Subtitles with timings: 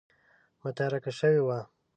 [0.63, 1.59] متارکه شوې وه.